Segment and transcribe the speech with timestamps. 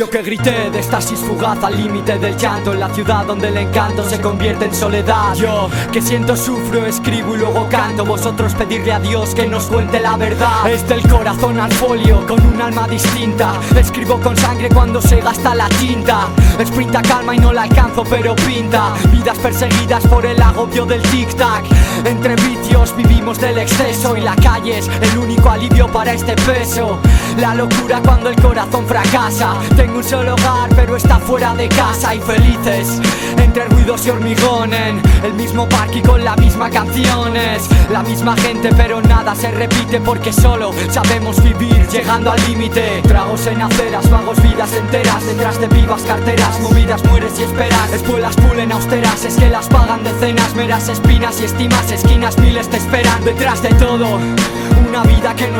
[0.00, 3.56] Yo que grité de estasis fugaz al límite del llanto En la ciudad donde el
[3.58, 5.34] encanto se convierte en soledad.
[5.34, 10.00] Yo que siento, sufro, escribo y luego canto Vosotros pedirle a Dios que nos cuente
[10.00, 10.70] la verdad.
[10.70, 13.60] Es del corazón al folio con un alma distinta.
[13.76, 16.28] Escribo con sangre cuando se gasta la tinta.
[16.64, 18.94] Sprinta calma y no la alcanzo pero pinta.
[19.12, 21.62] Vidas perseguidas por el agobio del tic-tac.
[22.06, 26.98] Entre vicios vivimos del exceso Y la calle es el único alivio para este peso.
[27.38, 29.54] La locura cuando el corazón fracasa.
[29.76, 32.14] Tengo un solo hogar pero está fuera de casa.
[32.14, 33.00] Y felices
[33.36, 37.68] Entre ruidos y hormigón en el mismo parque y con la misma canciones.
[37.90, 43.02] La misma gente pero nada se repite porque solo sabemos vivir llegando al límite.
[43.02, 45.24] Tragos en aceras, vagos vidas enteras.
[45.26, 47.92] Detrás de vivas carteras, movidas mueres y esperas.
[47.92, 50.54] Escuelas pulen austeras, es que las pagan decenas.
[50.54, 53.24] Meras espinas y estimas, esquinas miles te esperan.
[53.24, 54.18] Detrás de todo,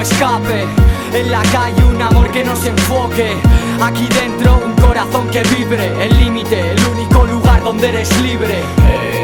[0.01, 0.65] escape.
[1.13, 3.37] En la calle un amor que no se enfoque.
[3.83, 6.05] Aquí dentro un corazón que vibre.
[6.05, 9.20] El límite, el único lugar donde eres libre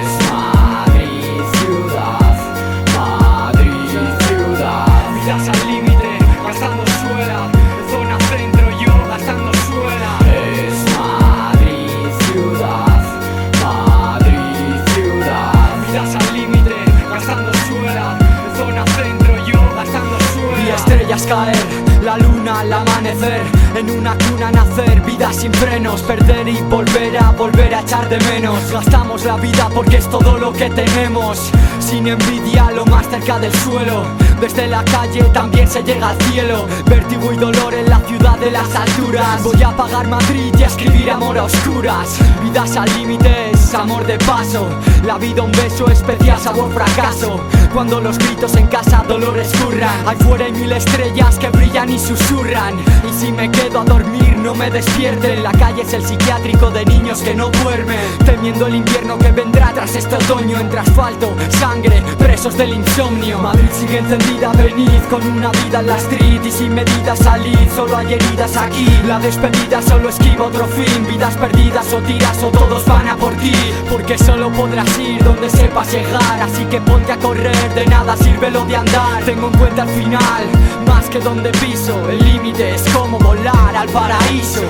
[21.26, 21.56] caer,
[22.02, 23.42] la luna al amanecer
[23.74, 28.18] En una cuna nacer, vida sin frenos Perder y volver a volver a echar de
[28.30, 28.70] menos.
[28.70, 33.52] Gastamos la vida porque es todo lo que tenemos Sin envidia, lo más cerca del
[33.52, 34.04] suelo.
[34.40, 38.50] Desde la calle también se llega al cielo Vértigo y dolor en la ciudad de
[38.50, 39.42] las alturas.
[39.42, 44.18] Voy a pagar Madrid y a escribir amor a oscuras Vidas al límite, amor de
[44.18, 44.68] paso.
[45.04, 47.40] La vida un beso especial, sabor fracaso.
[47.72, 50.06] Cuando los gritos en casa dolores curran.
[50.06, 52.76] Ahí fuera hay mil estrellas que brillan y susurran.
[52.78, 56.84] Y si me quedo a dormir no me despierten La calle es el psiquiátrico de
[56.84, 57.98] niños que no duermen.
[58.24, 60.58] Temiendo el invierno que vendrá tras este otoño.
[60.58, 63.38] Entre asfalto, sangre, presos del insomnio.
[63.38, 66.44] Madrid sigue encendida, venid con una vida en la street.
[66.44, 68.86] Y sin medidas salid, solo hay heridas aquí.
[69.06, 71.06] La despedida solo esquiva otro fin.
[71.08, 73.55] Vidas perdidas o tiras o todos van a por ti
[73.90, 76.40] Porque solo podrás ir donde sepas llegar.
[76.40, 79.22] Así que ponte a correr, de nada sirve lo de andar.
[79.24, 80.44] Tengo en cuenta al final,
[80.86, 82.08] más que donde piso.
[82.10, 84.62] El límite es como volar al paraíso